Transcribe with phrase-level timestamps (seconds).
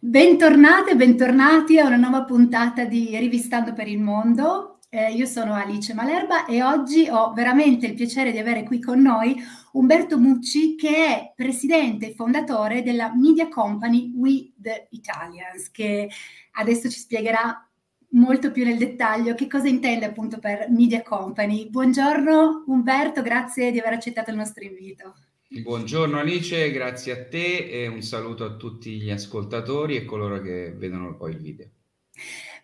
[0.00, 4.78] Bentornate bentornati a una nuova puntata di Rivistando per il Mondo.
[4.90, 9.00] Eh, io sono Alice Malerba e oggi ho veramente il piacere di avere qui con
[9.00, 9.34] noi
[9.72, 16.08] Umberto Mucci che è presidente e fondatore della media company We the Italians che
[16.52, 17.68] adesso ci spiegherà
[18.10, 21.68] molto più nel dettaglio che cosa intende appunto per media company.
[21.70, 25.14] Buongiorno Umberto, grazie di aver accettato il nostro invito.
[25.50, 30.72] Buongiorno Alice, grazie a te e un saluto a tutti gli ascoltatori e coloro che
[30.72, 31.68] vedono poi il video.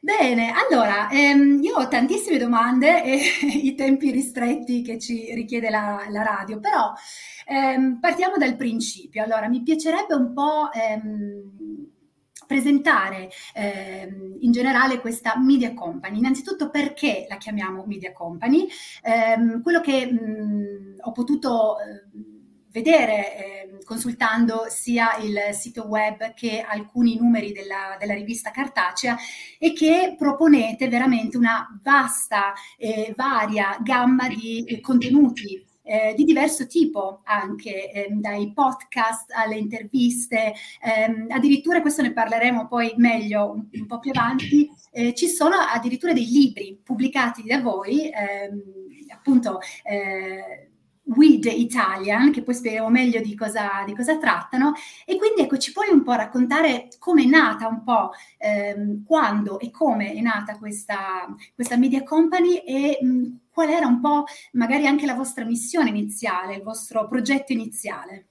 [0.01, 3.21] Bene, allora, ehm, io ho tantissime domande e
[3.63, 6.93] i tempi ristretti che ci richiede la, la radio, però
[7.47, 9.23] ehm, partiamo dal principio.
[9.23, 11.89] Allora, mi piacerebbe un po' ehm,
[12.47, 16.19] presentare ehm, in generale questa media company.
[16.19, 18.67] Innanzitutto perché la chiamiamo media company?
[19.03, 21.77] Ehm, quello che mh, ho potuto...
[21.81, 22.33] Eh,
[22.75, 29.17] vedere eh, consultando sia il sito web che alcuni numeri della, della rivista cartacea
[29.61, 36.25] e che proponete veramente una vasta e eh, varia gamma di eh, contenuti eh, di
[36.25, 43.51] diverso tipo, anche eh, dai podcast alle interviste, ehm, addirittura questo ne parleremo poi meglio
[43.53, 48.63] un, un po' più avanti, eh, ci sono addirittura dei libri pubblicati da voi, ehm,
[49.13, 50.71] appunto eh,
[51.07, 54.73] with Italian, che poi spieghiamo meglio di cosa, di cosa, trattano.
[55.05, 59.59] E quindi ecco, ci puoi un po' raccontare come è nata un po', ehm, quando
[59.59, 64.87] e come è nata questa, questa media company e mh, qual era un po' magari
[64.87, 68.27] anche la vostra missione iniziale, il vostro progetto iniziale.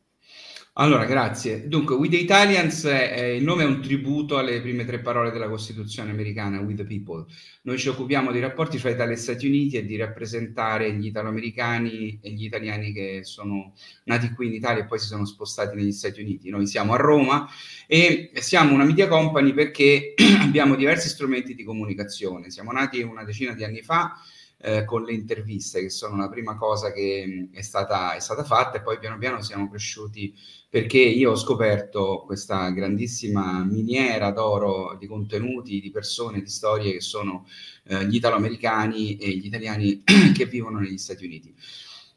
[0.75, 1.67] Allora, grazie.
[1.67, 5.47] Dunque, We the Italians, eh, il nome è un tributo alle prime tre parole della
[5.47, 7.25] Costituzione americana, We the People.
[7.61, 12.17] Noi ci occupiamo dei rapporti fra Italia e Stati Uniti e di rappresentare gli italoamericani
[12.19, 13.73] e gli italiani che sono
[14.05, 16.49] nati qui in Italia e poi si sono spostati negli Stati Uniti.
[16.49, 17.47] Noi siamo a Roma
[17.85, 22.49] e siamo una media company perché abbiamo diversi strumenti di comunicazione.
[22.49, 24.17] Siamo nati una decina di anni fa
[24.65, 28.77] eh, con le interviste, che sono la prima cosa che è stata, è stata fatta,
[28.77, 30.33] e poi piano piano siamo cresciuti
[30.69, 37.01] perché io ho scoperto questa grandissima miniera d'oro di contenuti, di persone, di storie che
[37.01, 37.45] sono
[37.83, 40.01] eh, gli italoamericani e gli italiani
[40.33, 41.53] che vivono negli Stati Uniti.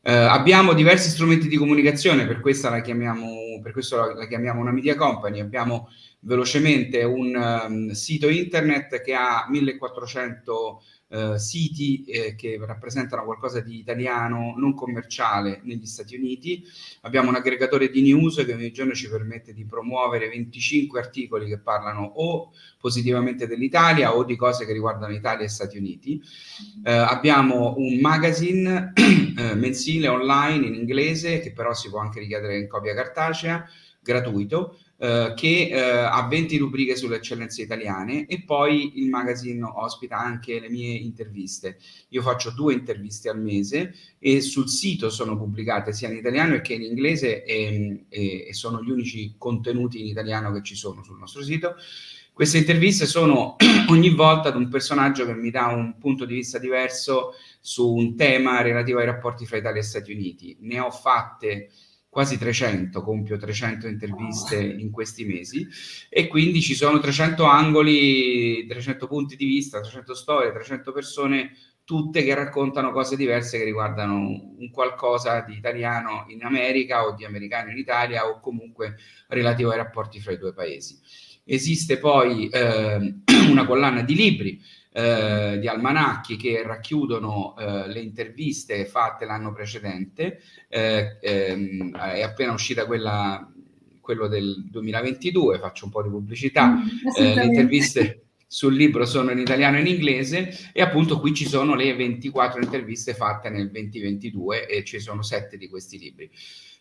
[0.07, 4.71] Uh, abbiamo diversi strumenti di comunicazione, per, la chiamiamo, per questo la, la, chiamiamo una
[4.71, 5.41] media company.
[5.41, 5.89] Abbiamo
[6.21, 13.79] velocemente un um, sito internet che ha 1400 eh, siti eh, che rappresentano qualcosa di
[13.79, 16.65] italiano non commerciale negli Stati Uniti.
[17.03, 21.59] Abbiamo un aggregatore di news che ogni giorno ci permette di promuovere 25 articoli che
[21.59, 26.21] parlano o positivamente dell'Italia o di cose che riguardano Italia e Stati Uniti.
[26.85, 32.59] Eh, abbiamo un magazine eh, mensile online in inglese che però si può anche richiedere
[32.59, 33.65] in copia cartacea
[34.07, 40.19] gratuito eh, che eh, ha 20 rubriche sulle eccellenze italiane e poi il magazine ospita
[40.19, 41.79] anche le mie interviste.
[42.09, 46.73] Io faccio due interviste al mese e sul sito sono pubblicate sia in italiano che
[46.73, 51.19] in inglese e, e, e sono gli unici contenuti in italiano che ci sono sul
[51.19, 51.75] nostro sito.
[52.33, 53.57] Queste interviste sono
[53.89, 58.17] ogni volta ad un personaggio che mi dà un punto di vista diverso su un
[58.17, 60.57] tema relativo ai rapporti fra Italia e Stati Uniti.
[60.61, 61.71] Ne ho fatte
[62.17, 65.69] quasi 300, compio 300 interviste in questi mesi
[66.09, 71.53] e quindi ci sono 300 angoli, 300 punti di vista, 300 storie, 300 persone
[71.85, 77.27] tutte che raccontano cose diverse che riguardano un qualcosa di italiano in America o di
[77.27, 78.97] americano in Italia o comunque
[79.29, 80.99] relativo ai rapporti fra i due paesi.
[81.45, 83.15] Esiste poi eh,
[83.51, 84.59] una collana di libri
[84.97, 90.41] eh, di almanacchi che racchiudono eh, le interviste fatte l'anno precedente.
[90.69, 93.47] Eh, ehm, è appena uscita quella,
[94.01, 96.69] quello del 2022, faccio un po' di pubblicità.
[96.69, 101.35] Mm, eh, le interviste sul libro sono in italiano e in inglese e appunto qui
[101.35, 106.31] ci sono le 24 interviste fatte nel 2022 e ci sono 7 di questi libri.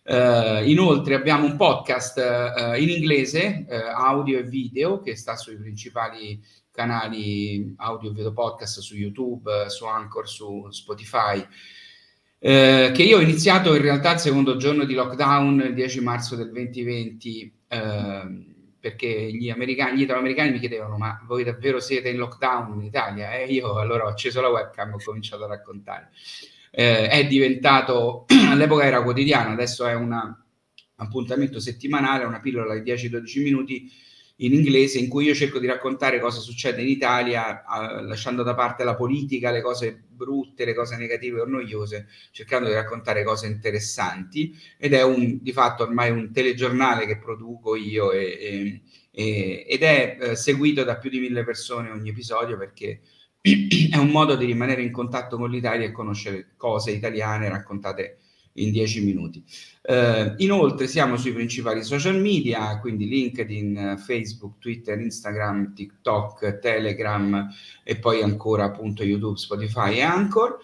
[0.07, 5.57] Uh, inoltre abbiamo un podcast uh, in inglese, uh, audio e video, che sta sui
[5.57, 11.43] principali canali audio e video podcast su YouTube, su Anchor, su Spotify,
[12.37, 16.35] eh, che io ho iniziato in realtà il secondo giorno di lockdown, il 10 marzo
[16.35, 18.45] del 2020, eh,
[18.79, 23.33] perché gli, americani, gli italoamericani mi chiedevano ma voi davvero siete in lockdown in Italia?
[23.33, 26.11] E io allora ho acceso la webcam e ho cominciato a raccontare.
[26.77, 30.13] Eh, è diventato, all'epoca era quotidiano, adesso è un
[30.97, 33.89] appuntamento settimanale, una pillola di 10-12 minuti
[34.39, 38.53] in inglese in cui io cerco di raccontare cosa succede in Italia, eh, lasciando da
[38.53, 43.47] parte la politica, le cose brutte, le cose negative o noiose, cercando di raccontare cose
[43.47, 44.53] interessanti.
[44.77, 48.81] Ed è un, di fatto ormai un telegiornale che produco io e, e,
[49.11, 52.99] e, ed è eh, seguito da più di mille persone ogni episodio perché
[53.91, 58.17] è un modo di rimanere in contatto con l'Italia e conoscere cose italiane raccontate
[58.53, 59.43] in dieci minuti.
[59.83, 67.47] Uh, inoltre siamo sui principali social media, quindi LinkedIn, Facebook, Twitter, Instagram, TikTok, Telegram
[67.83, 70.57] e poi ancora appunto YouTube, Spotify e Anchor.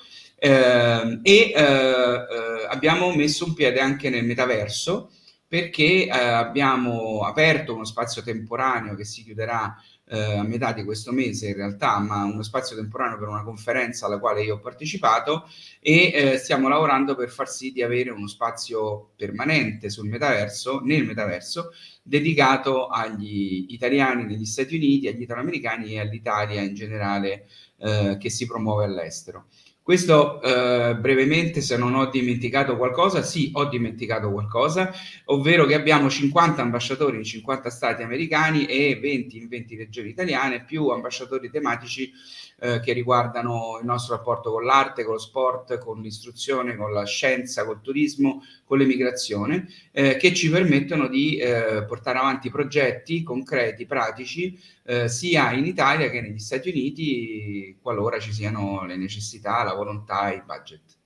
[0.44, 5.12] Uh, e uh, abbiamo messo un piede anche nel metaverso
[5.52, 9.76] perché abbiamo aperto uno spazio temporaneo che si chiuderà
[10.06, 14.06] eh, a metà di questo mese in realtà, ma uno spazio temporaneo per una conferenza
[14.06, 15.50] alla quale io ho partecipato
[15.82, 21.04] e eh, stiamo lavorando per far sì di avere uno spazio permanente sul metaverso, nel
[21.04, 28.30] metaverso, dedicato agli italiani negli Stati Uniti, agli italoamericani e all'Italia in generale eh, che
[28.30, 29.48] si promuove all'estero.
[29.84, 34.94] Questo eh, brevemente, se non ho dimenticato qualcosa, sì, ho dimenticato qualcosa,
[35.26, 40.64] ovvero che abbiamo 50 ambasciatori in 50 stati americani e 20 in 20 regioni italiane,
[40.66, 42.12] più ambasciatori tematici
[42.60, 47.06] eh, che riguardano il nostro rapporto con l'arte, con lo sport, con l'istruzione, con la
[47.06, 53.88] scienza, col turismo, con l'emigrazione, eh, che ci permettono di eh, portare avanti progetti concreti,
[53.88, 59.78] pratici, eh, sia in Italia che negli Stati Uniti, qualora ci siano le necessità, la
[59.78, 61.00] volontà e il budget.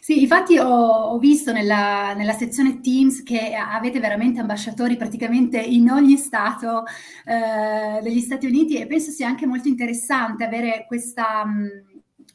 [0.00, 5.88] Sì, infatti ho, ho visto nella, nella, sezione Teams che avete veramente ambasciatori praticamente in
[5.88, 6.82] ogni stato
[7.24, 11.68] eh, degli Stati Uniti e penso sia anche molto interessante avere questa mh,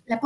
[0.05, 0.19] la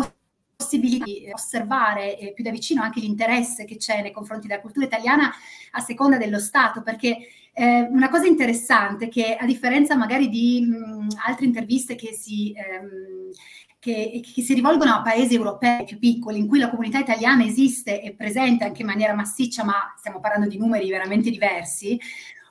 [0.56, 4.86] possibilità di osservare eh, più da vicino anche l'interesse che c'è nei confronti della cultura
[4.86, 5.32] italiana
[5.72, 7.18] a seconda dello Stato, perché
[7.54, 12.54] eh, una cosa interessante che a differenza magari di mh, altre interviste che si...
[12.56, 13.32] Ehm,
[13.82, 18.00] che, che, si rivolgono a paesi europei più piccoli, in cui la comunità italiana esiste
[18.00, 22.00] e presente anche in maniera massiccia, ma stiamo parlando di numeri veramente diversi,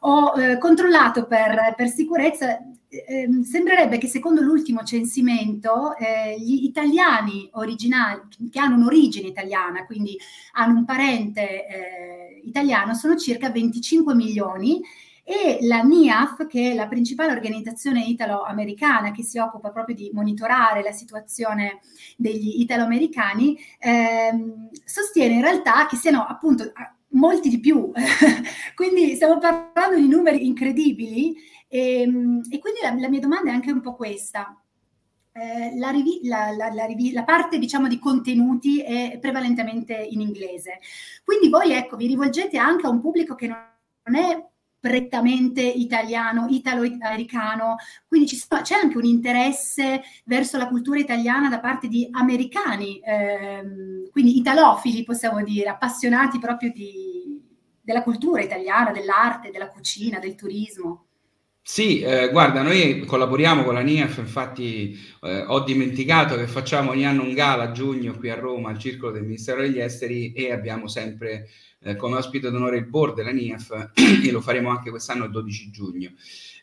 [0.01, 7.49] ho eh, controllato per, per sicurezza, eh, sembrerebbe che secondo l'ultimo censimento eh, gli italiani
[7.53, 10.19] originali, che hanno un'origine italiana, quindi
[10.55, 14.81] hanno un parente eh, italiano, sono circa 25 milioni
[15.31, 20.83] e la NIAF, che è la principale organizzazione italo-americana che si occupa proprio di monitorare
[20.83, 21.79] la situazione
[22.17, 26.73] degli italo-americani, ehm, sostiene in realtà che siano appunto
[27.11, 27.93] molti di più.
[28.75, 31.37] quindi stiamo parlando di numeri incredibili
[31.69, 34.61] e, ehm, e quindi la, la, mia domanda è anche un po' questa.
[35.33, 40.81] Eh, la, rivi- la, la, parte diciamo di contenuti è prevalentemente in inglese
[41.23, 44.45] quindi voi ecco vi rivolgete anche a un pubblico che non è
[44.81, 47.77] prettamente italiano, italo-americano,
[48.09, 54.11] quindi sono, c'è anche un interesse verso la cultura italiana da parte di americani, ehm,
[54.11, 57.39] quindi italofili possiamo dire, appassionati proprio di,
[57.81, 61.10] della cultura italiana, dell'arte, della cucina, del turismo.
[61.73, 67.07] Sì, eh, guarda, noi collaboriamo con la NIAF, infatti eh, ho dimenticato che facciamo ogni
[67.07, 70.51] anno un gala a giugno qui a Roma al Circolo del Ministero degli Esteri e
[70.51, 71.49] abbiamo sempre
[71.83, 75.71] eh, come ospite d'onore il board della NIAF e lo faremo anche quest'anno il 12
[75.71, 76.11] giugno.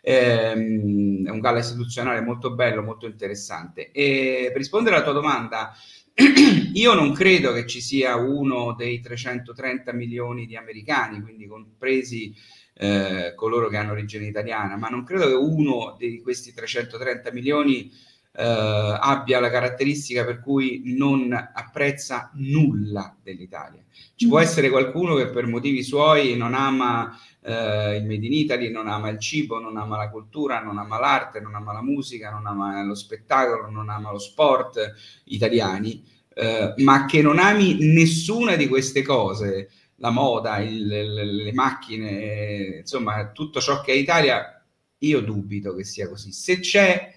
[0.01, 3.92] Ehm, è un gala istituzionale molto bello, molto interessante.
[3.92, 5.74] E per rispondere alla tua domanda,
[6.74, 12.36] io non credo che ci sia uno dei 330 milioni di americani, quindi compresi
[12.77, 17.91] eh, coloro che hanno origine italiana, ma non credo che uno di questi 330 milioni
[18.39, 23.81] eh, abbia la caratteristica per cui non apprezza nulla dell'Italia.
[24.15, 24.41] Ci può mm.
[24.41, 29.10] essere qualcuno che per motivi suoi non ama eh, il Made in Italy, non ama
[29.10, 32.84] il cibo, non ama la cultura, non ama l'arte, non ama la musica, non ama
[32.84, 34.93] lo spettacolo, non ama lo sport
[35.25, 36.03] italiani,
[36.36, 42.77] eh, ma che non ami nessuna di queste cose, la moda, il, le, le macchine,
[42.80, 44.63] insomma tutto ciò che è Italia,
[45.00, 46.32] io dubito che sia così.
[46.32, 47.13] Se c'è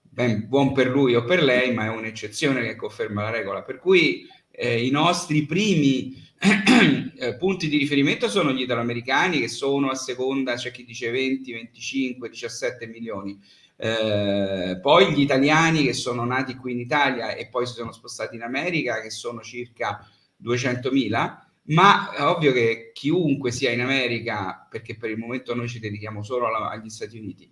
[0.00, 3.62] ben, buon per lui o per lei, ma è un'eccezione che conferma la regola.
[3.62, 6.28] Per cui eh, i nostri primi
[7.18, 11.52] eh, punti di riferimento sono gli italoamericani, che sono a seconda, c'è chi dice 20,
[11.52, 13.38] 25, 17 milioni.
[13.76, 18.36] Eh, poi gli italiani che sono nati qui in Italia e poi si sono spostati
[18.36, 20.06] in America, che sono circa
[20.42, 25.78] 200.000 ma è ovvio che chiunque sia in America, perché per il momento noi ci
[25.78, 27.50] dedichiamo solo alla, agli Stati Uniti,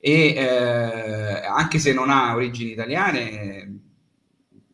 [0.00, 3.80] e eh, anche se non ha origini italiane,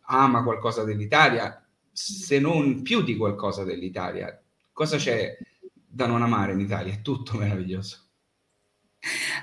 [0.06, 4.38] ama qualcosa dell'Italia, se non più di qualcosa dell'Italia.
[4.72, 5.38] Cosa c'è
[5.86, 6.92] da non amare in Italia?
[6.92, 8.00] È tutto meraviglioso.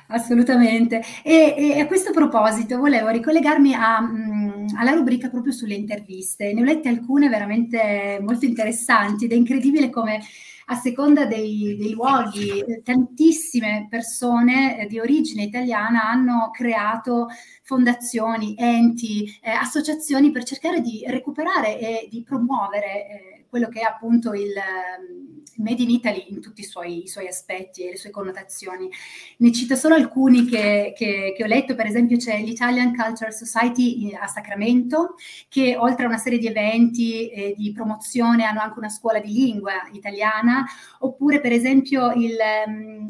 [0.07, 1.01] Assolutamente.
[1.23, 4.30] E, e, a questo proposito volevo ricollegarmi a, mm,
[4.75, 6.53] alla rubrica proprio sulle interviste.
[6.53, 10.21] Ne ho lette alcune veramente molto interessanti ed è incredibile come
[10.71, 17.27] a seconda dei, dei luoghi tantissime persone eh, di origine italiana hanno creato
[17.63, 23.83] fondazioni, enti, eh, associazioni per cercare di recuperare e di promuovere eh, quello che è
[23.83, 24.53] appunto il
[25.57, 28.89] Made in Italy in tutti i suoi, i suoi, aspetti e le sue connotazioni.
[29.37, 34.13] Ne cito solo alcuni che, che, che ho letto, per esempio c'è l'Italian Cultural Society
[34.13, 35.15] a Sacramento,
[35.49, 39.33] che oltre a una serie di eventi e di promozione hanno anche una scuola di
[39.33, 40.60] lingua italiana,
[40.99, 42.37] oppure per esempio il,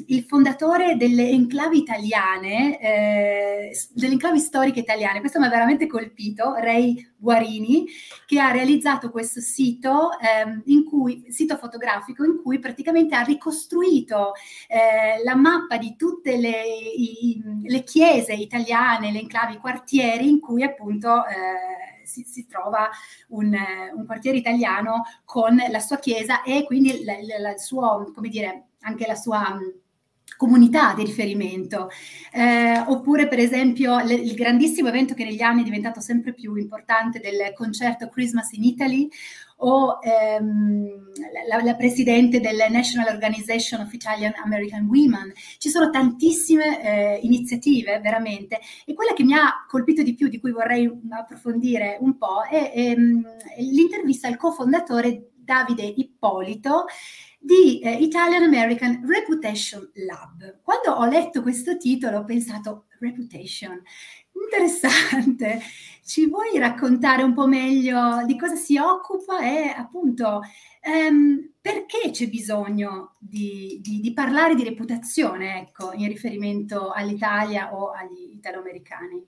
[0.06, 6.54] il fondatore delle enclavi italiane, eh, delle enclavi storiche italiane, questo mi ha veramente colpito,
[6.56, 7.86] Ray Guarini,
[8.26, 14.34] che ha realizzato questo sito, ehm, in cui, sito fotografico in cui praticamente ha ricostruito
[14.68, 16.64] eh, la mappa di tutte le,
[16.96, 22.90] i, le, chiese italiane, le enclavi, i quartieri in cui appunto eh, si, si, trova
[23.30, 23.56] un,
[23.96, 29.16] un, quartiere italiano con la sua chiesa e quindi il suo, come dire, anche la
[29.16, 29.58] sua
[30.38, 31.90] comunità di riferimento,
[32.32, 36.56] eh, oppure per esempio le, il grandissimo evento che negli anni è diventato sempre più
[36.56, 39.10] importante del concerto Christmas in Italy
[39.64, 41.12] o ehm,
[41.48, 45.32] la, la, presidente del National Organization of Italian American Women.
[45.58, 50.40] Ci sono tantissime eh, iniziative veramente e quella che mi ha colpito di più, di
[50.40, 53.24] cui vorrei approfondire un po', è, è, ehm,
[53.56, 56.86] è l'intervista al cofondatore Davide Ippolito
[57.44, 60.60] di eh, Italian American Reputation Lab.
[60.62, 63.82] Quando ho letto questo titolo ho pensato Reputation,
[64.32, 65.60] interessante,
[66.06, 70.42] ci vuoi raccontare un po' meglio di cosa si occupa e appunto
[70.82, 77.90] ehm, perché c'è bisogno di, di, di, parlare di reputazione, ecco, in riferimento all'Italia o
[77.90, 79.26] agli italoamericani?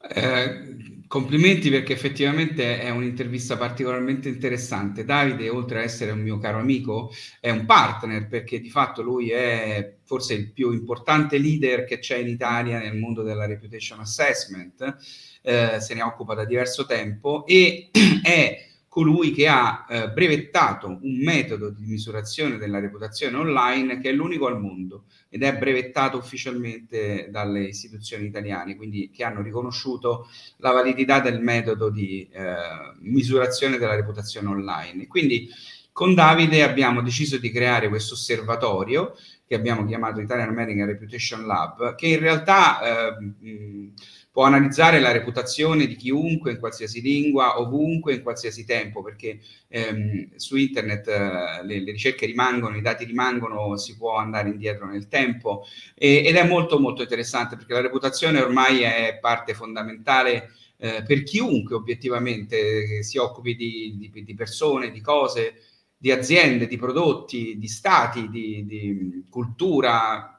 [0.00, 0.76] Eh,
[1.08, 5.04] complimenti perché effettivamente è un'intervista particolarmente interessante.
[5.04, 9.30] Davide, oltre a essere un mio caro amico, è un partner perché di fatto lui
[9.30, 14.96] è forse il più importante leader che c'è in Italia nel mondo della reputation assessment,
[15.42, 17.90] eh, se ne occupa da diverso tempo e
[18.22, 18.67] è
[18.98, 24.48] colui che ha eh, brevettato un metodo di misurazione della reputazione online che è l'unico
[24.48, 30.26] al mondo ed è brevettato ufficialmente dalle istituzioni italiane, quindi che hanno riconosciuto
[30.56, 32.56] la validità del metodo di eh,
[33.02, 35.06] misurazione della reputazione online.
[35.06, 35.48] Quindi
[35.92, 39.14] con Davide abbiamo deciso di creare questo osservatorio
[39.46, 43.92] che abbiamo chiamato Italian American Reputation Lab, che in realtà eh,
[44.38, 50.36] può analizzare la reputazione di chiunque in qualsiasi lingua, ovunque, in qualsiasi tempo, perché ehm,
[50.36, 55.08] su internet eh, le, le, ricerche rimangono, i dati rimangono, si può andare indietro nel
[55.08, 55.64] tempo.
[55.92, 61.24] E, ed è molto molto interessante perché la reputazione ormai è parte fondamentale eh, per
[61.24, 65.54] chiunque obiettivamente si occupi di, di, di persone, di cose,
[65.96, 70.37] di aziende, di prodotti, di stati, di, di cultura,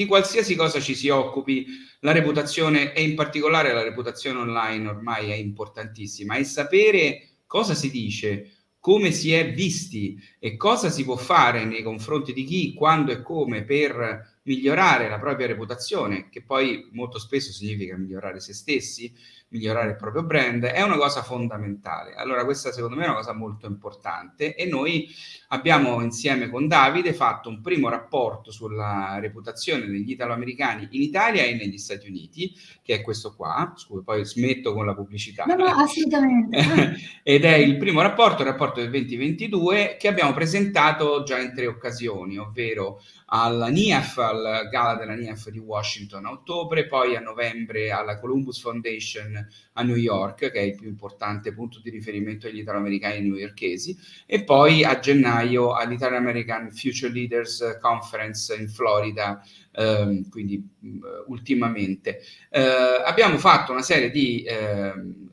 [0.00, 1.66] di qualsiasi cosa ci si occupi,
[2.00, 7.90] la reputazione e in particolare la reputazione online ormai è importantissima e sapere cosa si
[7.90, 13.12] dice, come si è visti e cosa si può fare nei confronti di chi, quando
[13.12, 19.12] e come per migliorare la propria reputazione, che poi molto spesso significa migliorare se stessi,
[19.50, 22.14] migliorare il proprio brand, è una cosa fondamentale.
[22.14, 25.08] Allora questa secondo me è una cosa molto importante e noi
[25.48, 31.54] abbiamo insieme con Davide fatto un primo rapporto sulla reputazione degli italoamericani in Italia e
[31.54, 35.44] negli Stati Uniti, che è questo qua, scusa, poi smetto con la pubblicità.
[35.44, 36.96] No, no, assolutamente.
[37.22, 41.66] Ed è il primo rapporto, il rapporto del 2022, che abbiamo presentato già in tre
[41.66, 43.00] occasioni, ovvero
[43.32, 48.60] alla NIAF, al gala della NIAF di Washington a ottobre, poi a novembre alla Columbus
[48.60, 49.39] Foundation
[49.74, 54.44] a New York, che è il più importante punto di riferimento agli italoamericani newyorkesi, e
[54.44, 59.42] poi a gennaio all'Italian American Future Leaders Conference in Florida,
[59.72, 62.20] ehm, quindi uh, ultimamente.
[62.50, 64.44] Uh, abbiamo fatto una serie di...
[64.46, 65.28] Uh,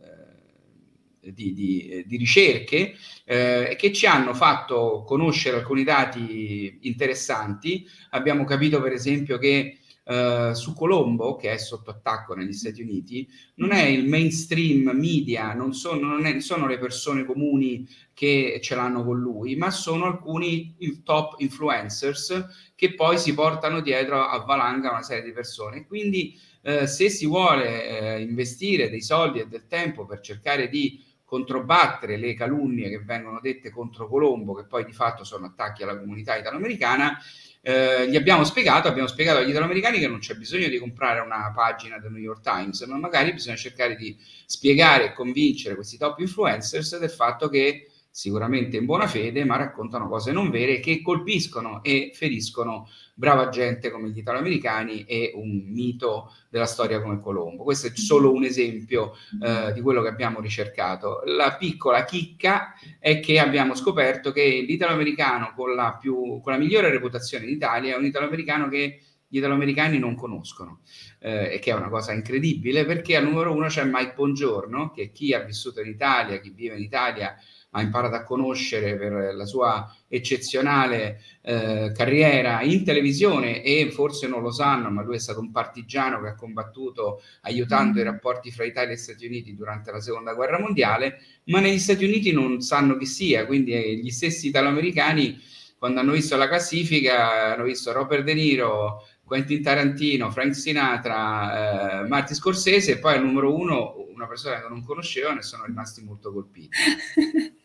[1.33, 2.93] di, di, di, ricerche
[3.25, 7.85] eh, che ci hanno fatto conoscere alcuni dati interessanti.
[8.11, 13.27] Abbiamo capito, per esempio, che Uh, su Colombo, che è sotto attacco negli Stati Uniti,
[13.55, 18.75] non è il mainstream media, non sono, non è, sono le persone comuni che ce
[18.75, 24.91] l'hanno con lui, ma sono alcuni top influencers che poi si portano dietro a valanga
[24.91, 25.85] una serie di persone.
[25.85, 31.03] Quindi, uh, se si vuole uh, investire dei soldi e del tempo per cercare di
[31.25, 35.99] controbattere le calunnie che vengono dette contro Colombo, che poi di fatto sono attacchi alla
[35.99, 37.19] comunità italoamericana,
[37.67, 41.51] eh, gli abbiamo spiegato, abbiamo spiegato agli italoamericani che non c'è bisogno di comprare una
[41.53, 46.17] pagina del New York Times, ma magari bisogna cercare di spiegare e convincere questi top
[46.19, 51.83] influencers del fatto che sicuramente in buona fede, ma raccontano cose non vere che colpiscono
[51.83, 57.61] e feriscono brava gente come gli italoamericani e un mito della storia come Colombo.
[57.63, 61.21] Questo è solo un esempio eh, di quello che abbiamo ricercato.
[61.25, 66.89] La piccola chicca è che abbiamo scoperto che l'italoamericano con la, più, con la migliore
[66.89, 70.79] reputazione in Italia è un italoamericano che gli italoamericani non conoscono
[71.19, 75.11] eh, e che è una cosa incredibile perché al numero uno c'è Mike Bongiorno che
[75.11, 77.35] chi ha vissuto in Italia, chi vive in Italia
[77.71, 84.41] ha imparato a conoscere per la sua eccezionale eh, carriera in televisione e forse non
[84.41, 88.01] lo sanno, ma lui è stato un partigiano che ha combattuto aiutando mm.
[88.01, 92.05] i rapporti fra Italia e Stati Uniti durante la seconda guerra mondiale, ma negli Stati
[92.05, 95.39] Uniti non sanno chi sia, quindi eh, gli stessi italoamericani
[95.77, 102.07] quando hanno visto la classifica hanno visto Robert De Niro, Quentin Tarantino, Frank Sinatra, eh,
[102.07, 106.01] Marti Scorsese e poi al numero uno una persona che non conoscevano e sono rimasti
[106.01, 106.69] molto colpiti.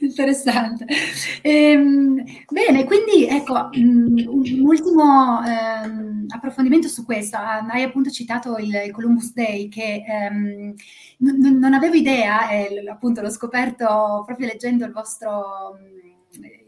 [0.00, 0.84] Interessante.
[1.40, 7.38] Ehm, bene, quindi ecco, mm, un ultimo ehm, approfondimento su questo.
[7.38, 10.74] Ah, hai appunto citato il, Columbus Day che ehm,
[11.18, 15.78] n- non avevo idea, e appunto l'ho scoperto proprio leggendo il vostro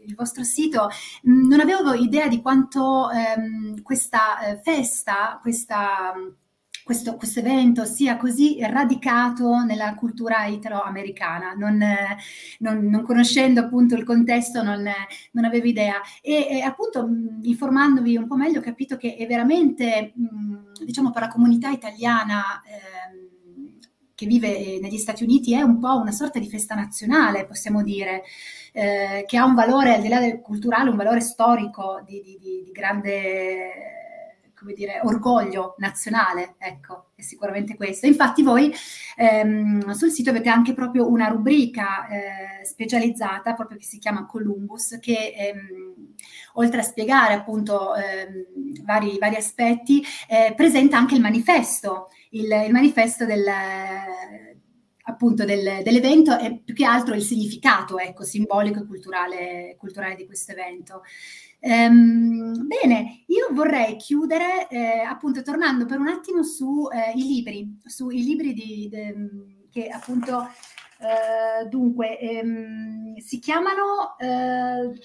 [0.09, 0.89] il vostro sito,
[1.23, 6.13] non avevo idea di quanto ehm, questa eh, festa, questa
[6.89, 11.77] questo, questo, evento sia così radicato nella cultura italo-americana, non,
[12.59, 14.89] non, non, conoscendo appunto il contesto non,
[15.33, 16.01] non avevo idea.
[16.19, 17.07] E, e, appunto
[17.41, 22.59] informandovi un po' meglio ho capito che è veramente, mh, diciamo per la comunità italiana
[22.63, 23.28] eh,
[24.19, 28.23] che vive negli Stati Uniti è un po' una sorta di festa nazionale, possiamo dire.
[28.73, 32.37] Eh, che ha un valore al di là del culturale, un valore storico di, di,
[32.39, 33.71] di, di grande
[34.53, 38.07] come dire, orgoglio nazionale, ecco, è sicuramente questo.
[38.07, 38.71] Infatti voi
[39.15, 44.97] ehm, sul sito avete anche proprio una rubrica eh, specializzata, proprio che si chiama Columbus,
[44.99, 46.15] che ehm,
[46.55, 52.71] oltre a spiegare appunto ehm, vari, vari, aspetti, eh, presenta anche il manifesto, il, il
[52.71, 53.43] manifesto del
[55.09, 60.25] appunto del, dell'evento e più che altro il significato ecco, simbolico e culturale, culturale di
[60.25, 61.01] questo evento.
[61.59, 68.23] Ehm, bene, io vorrei chiudere eh, appunto tornando per un attimo sui eh, libri, sui
[68.23, 69.13] libri di, de,
[69.71, 70.47] che appunto
[70.99, 74.97] eh, dunque ehm, si chiamano eh,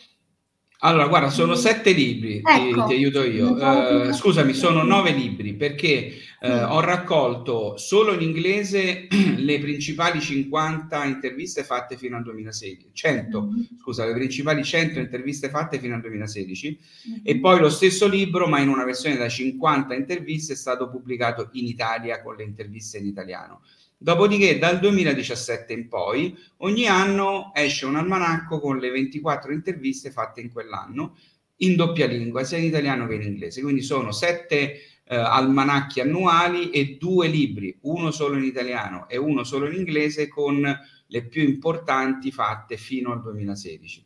[0.84, 3.52] allora, guarda, sono sette libri, ecco, ti, ti, aiuto io.
[3.52, 6.12] Uh, scusami, sono nove libri perché
[6.44, 13.42] uh, ho raccolto solo in inglese le principali 50 interviste fatte fino al 2016, 100,
[13.42, 13.61] mm-hmm.
[13.80, 16.78] scusa, le principali 100 interviste fatte fino al 2016
[17.09, 17.18] mm-hmm.
[17.22, 21.48] e poi lo stesso libro, ma in una versione da 50 interviste, è stato pubblicato
[21.52, 23.62] in Italia con le interviste in italiano.
[23.96, 30.42] Dopodiché dal 2017 in poi ogni anno esce un almanacco con le 24 interviste fatte
[30.42, 31.16] in quell'anno
[31.59, 33.62] in doppia lingua, sia in italiano che in inglese.
[33.62, 39.45] Quindi sono sette eh, almanacchi annuali e due libri, uno solo in italiano e uno
[39.45, 40.62] solo in inglese con
[41.07, 44.05] le più importanti fatte fino al 2016.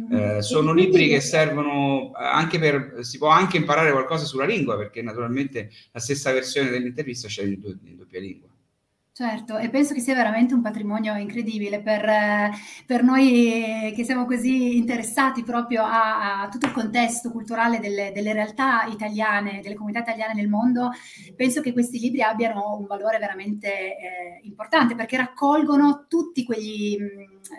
[0.00, 0.12] Mm.
[0.12, 4.76] Eh, sono libri che servono eh, anche per, si può anche imparare qualcosa sulla lingua
[4.76, 8.48] perché naturalmente la stessa versione dell'intervista c'è in, in doppia lingua.
[9.20, 12.08] Certo, e penso che sia veramente un patrimonio incredibile per,
[12.86, 18.32] per noi che siamo così interessati proprio a, a tutto il contesto culturale delle, delle,
[18.32, 20.88] realtà italiane, delle comunità italiane nel mondo.
[21.36, 26.40] Penso che questi libri abbiano un valore veramente eh, importante perché raccolgono tutte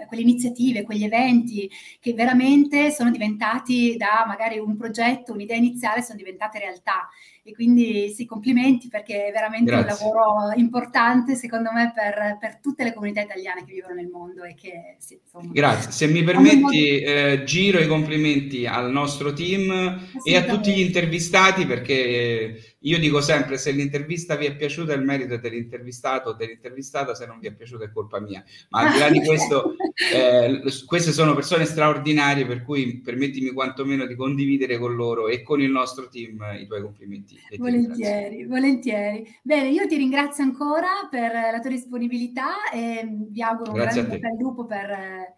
[0.08, 6.18] quelle iniziative, quegli eventi che veramente sono diventati da magari un progetto, un'idea iniziale, sono
[6.18, 7.10] diventate realtà.
[7.44, 10.06] E quindi sì, complimenti perché è veramente Grazie.
[10.06, 14.44] un lavoro importante secondo me per, per, tutte le comunità italiane che vivono nel mondo
[14.44, 20.08] e che sì, insomma, Grazie, se mi permetti eh, giro i complimenti al nostro team
[20.24, 25.04] e a tutti gli intervistati perché io dico sempre, se l'intervista vi è piaciuta, il
[25.04, 28.44] merito è dell'intervistato o dell'intervistata, se non vi è piaciuta è colpa mia.
[28.70, 29.76] Ma al di là di questo,
[30.14, 35.62] eh, queste sono persone straordinarie, per cui permettimi quantomeno di condividere con loro e con
[35.62, 37.38] il nostro team i tuoi complimenti.
[37.58, 39.28] Volentieri, volentieri.
[39.44, 44.28] Bene, io ti ringrazio ancora per la tua disponibilità e vi auguro Grazie un grande
[44.28, 45.38] al lupo per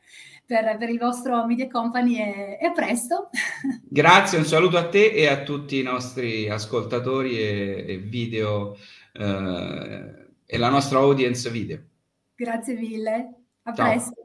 [0.53, 3.29] per, per il vostro Media Company e, e a presto.
[3.89, 8.77] Grazie, un saluto a te e a tutti i nostri ascoltatori e, e video
[9.13, 11.81] eh, e la nostra audience video.
[12.35, 13.89] Grazie mille, a Ciao.
[13.89, 14.21] presto.